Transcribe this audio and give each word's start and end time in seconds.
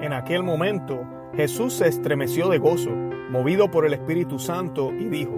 En 0.00 0.12
aquel 0.12 0.42
momento 0.42 1.00
Jesús 1.34 1.74
se 1.74 1.88
estremeció 1.88 2.48
de 2.48 2.58
gozo, 2.58 2.90
movido 3.30 3.70
por 3.70 3.86
el 3.86 3.94
Espíritu 3.94 4.38
Santo, 4.38 4.92
y 4.92 5.06
dijo, 5.06 5.32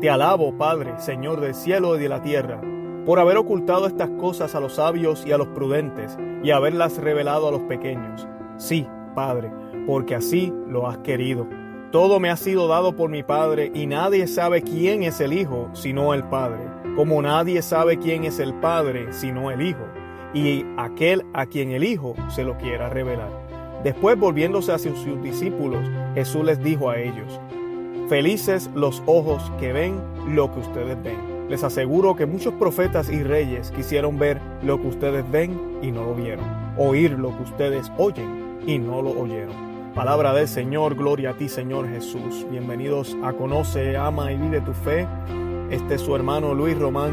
Te 0.00 0.08
alabo, 0.08 0.56
Padre, 0.56 0.98
Señor 0.98 1.40
del 1.40 1.54
cielo 1.54 1.96
y 1.96 2.00
de 2.00 2.08
la 2.08 2.22
tierra, 2.22 2.60
por 3.04 3.18
haber 3.18 3.36
ocultado 3.36 3.86
estas 3.86 4.10
cosas 4.10 4.54
a 4.54 4.60
los 4.60 4.74
sabios 4.74 5.26
y 5.26 5.32
a 5.32 5.38
los 5.38 5.48
prudentes, 5.48 6.16
y 6.44 6.52
haberlas 6.52 6.96
revelado 6.98 7.48
a 7.48 7.50
los 7.50 7.62
pequeños. 7.62 8.26
Sí, 8.56 8.86
Padre, 9.14 9.50
porque 9.86 10.14
así 10.14 10.52
lo 10.68 10.88
has 10.88 10.98
querido. 10.98 11.46
Todo 11.90 12.18
me 12.20 12.30
ha 12.30 12.36
sido 12.36 12.68
dado 12.68 12.94
por 12.94 13.10
mi 13.10 13.22
Padre, 13.24 13.70
y 13.74 13.86
nadie 13.86 14.28
sabe 14.28 14.62
quién 14.62 15.02
es 15.02 15.20
el 15.20 15.32
Hijo 15.32 15.70
sino 15.72 16.14
el 16.14 16.22
Padre, 16.24 16.62
como 16.96 17.20
nadie 17.20 17.62
sabe 17.62 17.98
quién 17.98 18.24
es 18.24 18.38
el 18.38 18.54
Padre 18.54 19.12
sino 19.12 19.50
el 19.50 19.60
Hijo, 19.60 19.84
y 20.32 20.64
aquel 20.76 21.24
a 21.32 21.46
quien 21.46 21.72
el 21.72 21.82
Hijo 21.82 22.14
se 22.28 22.44
lo 22.44 22.56
quiera 22.58 22.88
revelar. 22.88 23.44
Después, 23.84 24.18
volviéndose 24.18 24.72
hacia 24.72 24.96
sus 24.96 25.22
discípulos, 25.22 25.86
Jesús 26.14 26.42
les 26.42 26.58
dijo 26.64 26.88
a 26.88 26.98
ellos, 26.98 27.38
Felices 28.08 28.70
los 28.74 29.02
ojos 29.04 29.52
que 29.60 29.74
ven 29.74 30.00
lo 30.26 30.50
que 30.50 30.60
ustedes 30.60 31.02
ven. 31.02 31.48
Les 31.50 31.62
aseguro 31.62 32.16
que 32.16 32.24
muchos 32.24 32.54
profetas 32.54 33.10
y 33.10 33.22
reyes 33.22 33.70
quisieron 33.70 34.18
ver 34.18 34.40
lo 34.62 34.80
que 34.80 34.88
ustedes 34.88 35.30
ven 35.30 35.78
y 35.82 35.92
no 35.92 36.02
lo 36.04 36.14
vieron, 36.14 36.46
oír 36.78 37.10
lo 37.10 37.36
que 37.36 37.42
ustedes 37.42 37.92
oyen 37.98 38.58
y 38.66 38.78
no 38.78 39.02
lo 39.02 39.10
oyeron. 39.10 39.54
Palabra 39.94 40.32
del 40.32 40.48
Señor, 40.48 40.94
gloria 40.94 41.30
a 41.30 41.34
ti 41.34 41.50
Señor 41.50 41.86
Jesús. 41.86 42.46
Bienvenidos 42.50 43.14
a 43.22 43.34
Conoce, 43.34 43.98
Ama 43.98 44.32
y 44.32 44.38
Vive 44.38 44.62
tu 44.62 44.72
Fe. 44.72 45.06
Este 45.70 45.96
es 45.96 46.00
su 46.00 46.16
hermano 46.16 46.54
Luis 46.54 46.78
Román 46.78 47.12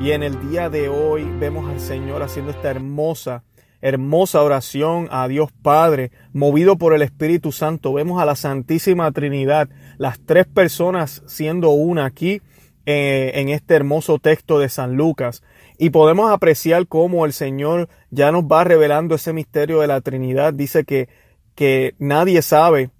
y 0.00 0.12
en 0.12 0.22
el 0.22 0.40
día 0.48 0.70
de 0.70 0.88
hoy 0.88 1.24
vemos 1.40 1.68
al 1.68 1.80
Señor 1.80 2.22
haciendo 2.22 2.52
esta 2.52 2.70
hermosa 2.70 3.42
hermosa 3.82 4.42
oración 4.42 5.08
a 5.10 5.28
Dios 5.28 5.50
Padre, 5.60 6.12
movido 6.32 6.78
por 6.78 6.94
el 6.94 7.02
Espíritu 7.02 7.52
Santo. 7.52 7.92
Vemos 7.92 8.22
a 8.22 8.24
la 8.24 8.36
Santísima 8.36 9.10
Trinidad, 9.10 9.68
las 9.98 10.20
tres 10.24 10.46
personas 10.46 11.22
siendo 11.26 11.70
una 11.70 12.06
aquí 12.06 12.40
eh, 12.86 13.32
en 13.34 13.48
este 13.48 13.74
hermoso 13.74 14.18
texto 14.18 14.60
de 14.60 14.68
San 14.68 14.94
Lucas. 14.94 15.42
Y 15.78 15.90
podemos 15.90 16.30
apreciar 16.30 16.86
cómo 16.86 17.26
el 17.26 17.32
Señor 17.32 17.88
ya 18.10 18.30
nos 18.30 18.44
va 18.44 18.62
revelando 18.62 19.16
ese 19.16 19.32
misterio 19.32 19.80
de 19.80 19.88
la 19.88 20.00
Trinidad. 20.00 20.54
Dice 20.54 20.84
que, 20.84 21.08
que 21.56 21.96
nadie 21.98 22.40
sabe 22.40 22.90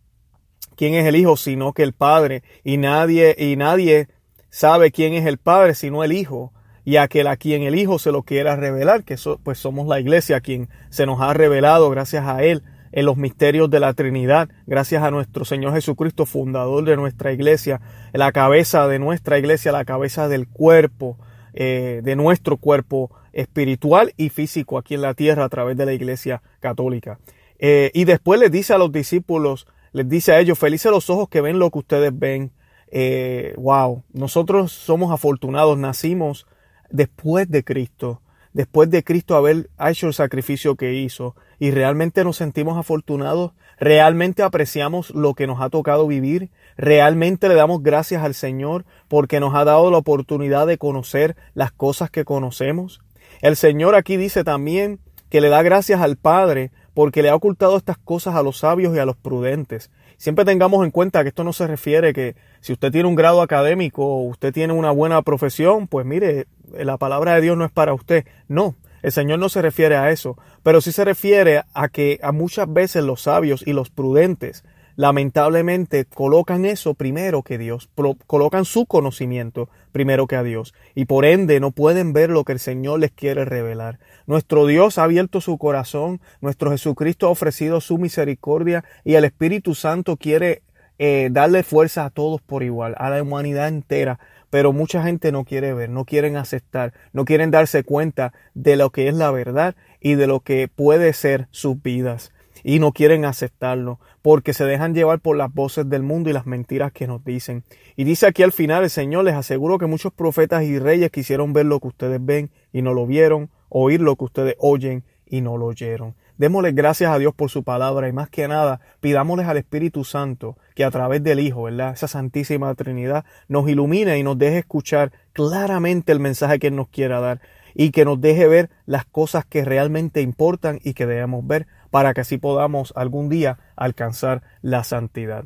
quién 0.76 0.94
es 0.94 1.06
el 1.06 1.14
Hijo 1.14 1.36
sino 1.36 1.72
que 1.72 1.84
el 1.84 1.92
Padre. 1.92 2.42
Y 2.64 2.76
nadie, 2.76 3.36
y 3.38 3.54
nadie 3.54 4.08
sabe 4.50 4.90
quién 4.90 5.14
es 5.14 5.26
el 5.26 5.38
Padre 5.38 5.74
sino 5.76 6.02
el 6.02 6.12
Hijo 6.12 6.52
y 6.84 6.96
aquel 6.96 7.26
a 7.26 7.36
quien 7.36 7.62
el 7.62 7.74
Hijo 7.76 7.98
se 7.98 8.12
lo 8.12 8.22
quiera 8.22 8.56
revelar, 8.56 9.04
que 9.04 9.16
pues 9.42 9.58
somos 9.58 9.86
la 9.86 10.00
iglesia 10.00 10.40
quien 10.40 10.68
se 10.90 11.06
nos 11.06 11.20
ha 11.20 11.32
revelado 11.32 11.90
gracias 11.90 12.26
a 12.26 12.42
Él 12.42 12.62
en 12.92 13.06
los 13.06 13.16
misterios 13.16 13.70
de 13.70 13.80
la 13.80 13.94
Trinidad, 13.94 14.50
gracias 14.66 15.02
a 15.02 15.10
nuestro 15.10 15.44
Señor 15.44 15.72
Jesucristo, 15.72 16.26
fundador 16.26 16.84
de 16.84 16.96
nuestra 16.96 17.32
iglesia, 17.32 17.80
la 18.12 18.32
cabeza 18.32 18.86
de 18.86 18.98
nuestra 18.98 19.38
iglesia, 19.38 19.72
la 19.72 19.84
cabeza 19.84 20.28
del 20.28 20.46
cuerpo, 20.46 21.16
eh, 21.54 22.00
de 22.04 22.16
nuestro 22.16 22.58
cuerpo 22.58 23.10
espiritual 23.32 24.12
y 24.16 24.28
físico 24.28 24.76
aquí 24.76 24.94
en 24.94 25.02
la 25.02 25.14
tierra 25.14 25.44
a 25.44 25.48
través 25.48 25.76
de 25.76 25.86
la 25.86 25.94
iglesia 25.94 26.42
católica. 26.60 27.18
Eh, 27.58 27.90
y 27.94 28.04
después 28.04 28.38
les 28.38 28.50
dice 28.50 28.74
a 28.74 28.78
los 28.78 28.92
discípulos, 28.92 29.66
les 29.92 30.08
dice 30.08 30.32
a 30.32 30.40
ellos, 30.40 30.58
felices 30.58 30.90
los 30.90 31.08
ojos 31.08 31.28
que 31.28 31.40
ven 31.40 31.58
lo 31.58 31.70
que 31.70 31.78
ustedes 31.78 32.18
ven. 32.18 32.52
Eh, 32.90 33.54
wow, 33.56 34.02
nosotros 34.12 34.72
somos 34.72 35.12
afortunados, 35.12 35.78
nacimos 35.78 36.46
después 36.92 37.50
de 37.50 37.64
Cristo, 37.64 38.22
después 38.52 38.90
de 38.90 39.02
Cristo 39.02 39.34
haber 39.34 39.70
hecho 39.80 40.06
el 40.06 40.14
sacrificio 40.14 40.76
que 40.76 40.94
hizo 40.94 41.34
y 41.58 41.70
realmente 41.70 42.22
nos 42.22 42.36
sentimos 42.36 42.78
afortunados, 42.78 43.52
realmente 43.78 44.42
apreciamos 44.42 45.10
lo 45.10 45.34
que 45.34 45.46
nos 45.46 45.60
ha 45.60 45.70
tocado 45.70 46.06
vivir, 46.06 46.50
realmente 46.76 47.48
le 47.48 47.54
damos 47.54 47.82
gracias 47.82 48.22
al 48.22 48.34
Señor 48.34 48.84
porque 49.08 49.40
nos 49.40 49.54
ha 49.54 49.64
dado 49.64 49.90
la 49.90 49.98
oportunidad 49.98 50.66
de 50.66 50.78
conocer 50.78 51.36
las 51.54 51.72
cosas 51.72 52.10
que 52.10 52.24
conocemos. 52.24 53.00
El 53.40 53.56
Señor 53.56 53.94
aquí 53.94 54.16
dice 54.16 54.44
también 54.44 55.00
que 55.30 55.40
le 55.40 55.48
da 55.48 55.62
gracias 55.62 56.00
al 56.00 56.16
Padre 56.16 56.70
porque 56.94 57.22
le 57.22 57.30
ha 57.30 57.34
ocultado 57.34 57.76
estas 57.76 57.96
cosas 57.96 58.34
a 58.34 58.42
los 58.42 58.58
sabios 58.58 58.94
y 58.94 58.98
a 58.98 59.06
los 59.06 59.16
prudentes. 59.16 59.90
Siempre 60.22 60.44
tengamos 60.44 60.84
en 60.84 60.92
cuenta 60.92 61.24
que 61.24 61.30
esto 61.30 61.42
no 61.42 61.52
se 61.52 61.66
refiere 61.66 62.12
que 62.12 62.36
si 62.60 62.72
usted 62.72 62.92
tiene 62.92 63.08
un 63.08 63.16
grado 63.16 63.42
académico 63.42 64.06
o 64.06 64.22
usted 64.28 64.52
tiene 64.52 64.72
una 64.72 64.92
buena 64.92 65.20
profesión, 65.22 65.88
pues 65.88 66.06
mire, 66.06 66.46
la 66.72 66.96
palabra 66.96 67.34
de 67.34 67.40
Dios 67.40 67.56
no 67.56 67.64
es 67.64 67.72
para 67.72 67.92
usted. 67.92 68.24
No, 68.46 68.76
el 69.02 69.10
Señor 69.10 69.40
no 69.40 69.48
se 69.48 69.62
refiere 69.62 69.96
a 69.96 70.12
eso, 70.12 70.38
pero 70.62 70.80
sí 70.80 70.92
se 70.92 71.04
refiere 71.04 71.64
a 71.74 71.88
que 71.88 72.20
a 72.22 72.30
muchas 72.30 72.72
veces 72.72 73.02
los 73.02 73.22
sabios 73.22 73.64
y 73.66 73.72
los 73.72 73.90
prudentes 73.90 74.62
lamentablemente 74.96 76.04
colocan 76.04 76.64
eso 76.64 76.94
primero 76.94 77.42
que 77.42 77.58
Dios, 77.58 77.88
colocan 78.26 78.64
su 78.64 78.86
conocimiento 78.86 79.68
primero 79.92 80.26
que 80.26 80.36
a 80.36 80.42
Dios 80.42 80.74
y 80.94 81.04
por 81.04 81.24
ende 81.24 81.60
no 81.60 81.70
pueden 81.70 82.12
ver 82.12 82.30
lo 82.30 82.44
que 82.44 82.52
el 82.52 82.58
Señor 82.58 83.00
les 83.00 83.12
quiere 83.12 83.44
revelar. 83.44 83.98
Nuestro 84.26 84.66
Dios 84.66 84.98
ha 84.98 85.04
abierto 85.04 85.40
su 85.40 85.58
corazón, 85.58 86.20
nuestro 86.40 86.70
Jesucristo 86.70 87.26
ha 87.26 87.30
ofrecido 87.30 87.80
su 87.80 87.98
misericordia 87.98 88.84
y 89.04 89.14
el 89.14 89.24
Espíritu 89.24 89.74
Santo 89.74 90.16
quiere 90.16 90.62
eh, 90.98 91.30
darle 91.32 91.62
fuerza 91.62 92.04
a 92.04 92.10
todos 92.10 92.40
por 92.40 92.62
igual, 92.62 92.94
a 92.98 93.10
la 93.10 93.22
humanidad 93.22 93.68
entera, 93.68 94.20
pero 94.50 94.72
mucha 94.72 95.02
gente 95.02 95.32
no 95.32 95.44
quiere 95.44 95.72
ver, 95.72 95.88
no 95.88 96.04
quieren 96.04 96.36
aceptar, 96.36 96.92
no 97.12 97.24
quieren 97.24 97.50
darse 97.50 97.82
cuenta 97.84 98.32
de 98.54 98.76
lo 98.76 98.90
que 98.90 99.08
es 99.08 99.14
la 99.14 99.30
verdad 99.30 99.74
y 100.00 100.14
de 100.14 100.26
lo 100.26 100.40
que 100.40 100.68
puede 100.68 101.12
ser 101.12 101.48
sus 101.50 101.82
vidas. 101.82 102.32
Y 102.64 102.78
no 102.78 102.92
quieren 102.92 103.24
aceptarlo, 103.24 103.98
porque 104.22 104.54
se 104.54 104.64
dejan 104.64 104.94
llevar 104.94 105.20
por 105.20 105.36
las 105.36 105.52
voces 105.52 105.88
del 105.88 106.02
mundo 106.02 106.30
y 106.30 106.32
las 106.32 106.46
mentiras 106.46 106.92
que 106.92 107.06
nos 107.06 107.24
dicen. 107.24 107.64
Y 107.96 108.04
dice 108.04 108.26
aquí 108.26 108.42
al 108.42 108.52
final 108.52 108.84
el 108.84 108.90
Señor, 108.90 109.24
les 109.24 109.34
aseguro 109.34 109.78
que 109.78 109.86
muchos 109.86 110.12
profetas 110.12 110.62
y 110.64 110.78
reyes 110.78 111.10
quisieron 111.10 111.52
ver 111.52 111.66
lo 111.66 111.80
que 111.80 111.88
ustedes 111.88 112.24
ven 112.24 112.50
y 112.72 112.82
no 112.82 112.94
lo 112.94 113.06
vieron, 113.06 113.50
oír 113.68 114.00
lo 114.00 114.16
que 114.16 114.24
ustedes 114.24 114.54
oyen 114.58 115.04
y 115.26 115.40
no 115.40 115.56
lo 115.56 115.66
oyeron. 115.66 116.14
Démosle 116.38 116.72
gracias 116.72 117.12
a 117.12 117.18
Dios 117.18 117.34
por 117.34 117.50
su 117.50 117.62
palabra 117.62 118.08
y 118.08 118.12
más 118.12 118.28
que 118.28 118.48
nada 118.48 118.80
pidámosles 119.00 119.46
al 119.46 119.58
Espíritu 119.58 120.02
Santo 120.04 120.56
que 120.74 120.84
a 120.84 120.90
través 120.90 121.22
del 121.22 121.40
Hijo, 121.40 121.62
¿verdad? 121.64 121.92
Esa 121.92 122.08
Santísima 122.08 122.74
Trinidad 122.74 123.24
nos 123.48 123.68
ilumine 123.68 124.18
y 124.18 124.22
nos 124.22 124.38
deje 124.38 124.58
escuchar 124.58 125.12
claramente 125.32 126.10
el 126.10 126.20
mensaje 126.20 126.58
que 126.58 126.68
Él 126.68 126.76
nos 126.76 126.88
quiera 126.88 127.20
dar 127.20 127.40
y 127.74 127.90
que 127.90 128.04
nos 128.04 128.20
deje 128.20 128.46
ver 128.46 128.70
las 128.86 129.04
cosas 129.04 129.44
que 129.44 129.64
realmente 129.64 130.20
importan 130.20 130.80
y 130.82 130.94
que 130.94 131.06
debemos 131.06 131.46
ver 131.46 131.66
para 131.92 132.14
que 132.14 132.22
así 132.22 132.38
podamos 132.38 132.94
algún 132.96 133.28
día 133.28 133.58
alcanzar 133.76 134.42
la 134.62 134.82
santidad. 134.82 135.44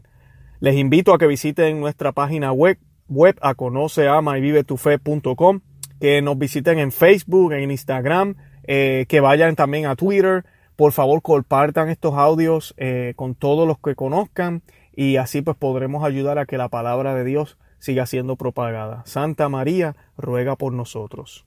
Les 0.60 0.76
invito 0.76 1.12
a 1.12 1.18
que 1.18 1.26
visiten 1.26 1.80
nuestra 1.80 2.12
página 2.12 2.52
web, 2.52 2.78
web 3.08 3.36
a 3.42 3.56
conoce, 3.56 4.06
ama 4.06 4.38
y 4.38 4.40
vive 4.40 4.62
tu 4.62 4.76
fe.com, 4.76 5.60
que 6.00 6.22
nos 6.22 6.38
visiten 6.38 6.78
en 6.78 6.92
Facebook, 6.92 7.52
en 7.52 7.72
Instagram, 7.72 8.36
eh, 8.62 9.06
que 9.08 9.18
vayan 9.18 9.56
también 9.56 9.86
a 9.86 9.96
Twitter, 9.96 10.44
por 10.76 10.92
favor, 10.92 11.20
compartan 11.20 11.88
estos 11.88 12.14
audios 12.14 12.74
eh, 12.76 13.14
con 13.16 13.34
todos 13.34 13.66
los 13.66 13.78
que 13.80 13.96
conozcan 13.96 14.62
y 14.94 15.16
así 15.16 15.42
pues 15.42 15.56
podremos 15.56 16.04
ayudar 16.04 16.38
a 16.38 16.46
que 16.46 16.58
la 16.58 16.68
palabra 16.68 17.16
de 17.16 17.24
Dios 17.24 17.58
siga 17.80 18.06
siendo 18.06 18.36
propagada. 18.36 19.02
Santa 19.04 19.48
María, 19.48 19.96
ruega 20.16 20.54
por 20.54 20.72
nosotros. 20.72 21.46